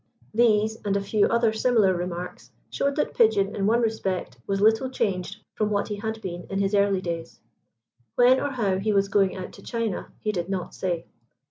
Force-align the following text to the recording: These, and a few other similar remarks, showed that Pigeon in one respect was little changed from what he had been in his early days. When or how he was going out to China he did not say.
These, 0.33 0.77
and 0.83 0.97
a 0.97 0.99
few 0.99 1.27
other 1.27 1.53
similar 1.53 1.93
remarks, 1.95 2.49
showed 2.71 2.95
that 2.95 3.13
Pigeon 3.13 3.55
in 3.55 3.67
one 3.67 3.81
respect 3.81 4.35
was 4.47 4.59
little 4.59 4.89
changed 4.89 5.43
from 5.53 5.69
what 5.69 5.89
he 5.89 5.97
had 5.97 6.19
been 6.23 6.47
in 6.49 6.57
his 6.57 6.73
early 6.73 7.01
days. 7.01 7.39
When 8.15 8.39
or 8.39 8.49
how 8.49 8.79
he 8.79 8.93
was 8.93 9.09
going 9.09 9.35
out 9.35 9.51
to 9.51 9.61
China 9.61 10.11
he 10.19 10.31
did 10.31 10.49
not 10.49 10.73
say. 10.73 11.05